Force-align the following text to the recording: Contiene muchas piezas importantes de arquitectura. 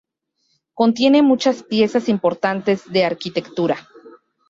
Contiene 0.73 1.21
muchas 1.21 1.61
piezas 1.61 2.09
importantes 2.09 2.91
de 2.91 3.05
arquitectura. 3.05 3.87